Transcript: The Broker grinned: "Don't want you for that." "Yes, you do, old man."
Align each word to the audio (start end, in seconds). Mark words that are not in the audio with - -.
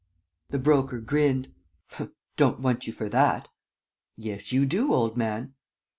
The 0.49 0.57
Broker 0.57 0.99
grinned: 0.99 1.53
"Don't 2.35 2.59
want 2.59 2.87
you 2.87 2.91
for 2.91 3.07
that." 3.09 3.49
"Yes, 4.17 4.51
you 4.51 4.65
do, 4.65 4.95
old 4.95 5.15
man." 5.15 5.53